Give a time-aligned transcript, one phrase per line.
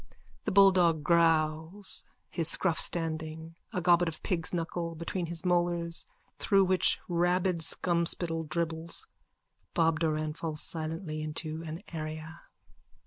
[0.47, 6.07] _(The bulldog growls, his scruff standing, a gobbet of pig's knuckle between his molars
[6.39, 9.05] through which rabid scumspittle dribbles.
[9.75, 12.41] Bob Doran falls silently into an area.)